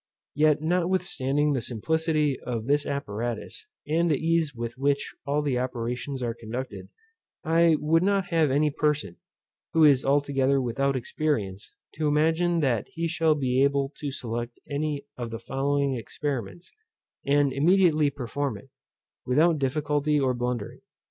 [0.33, 6.23] Yet notwithstanding the simplicity of this apparatus, and the ease with which all the operations
[6.23, 6.89] are conducted,
[7.43, 9.17] I would not have any person,
[9.73, 15.05] who is altogether without experience, to imagine that he shall be able to select any
[15.19, 16.73] of the following experiments,
[17.23, 18.71] and immediately perform it,
[19.23, 20.81] without difficulty or blundering.